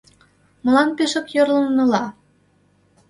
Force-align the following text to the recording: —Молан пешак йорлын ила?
—Молан 0.63 0.89
пешак 0.97 1.27
йорлын 1.35 1.77
ила? 1.83 2.05